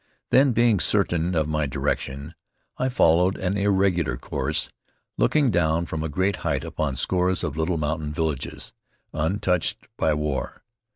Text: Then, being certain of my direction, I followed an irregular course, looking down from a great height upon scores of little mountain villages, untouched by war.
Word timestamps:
Then, 0.31 0.51
being 0.51 0.79
certain 0.79 1.35
of 1.35 1.47
my 1.47 1.67
direction, 1.67 2.33
I 2.79 2.89
followed 2.89 3.37
an 3.37 3.55
irregular 3.55 4.17
course, 4.17 4.67
looking 5.15 5.51
down 5.51 5.85
from 5.85 6.01
a 6.01 6.09
great 6.09 6.37
height 6.37 6.63
upon 6.63 6.95
scores 6.95 7.43
of 7.43 7.55
little 7.55 7.77
mountain 7.77 8.11
villages, 8.11 8.73
untouched 9.13 9.87
by 9.97 10.15
war. 10.15 10.63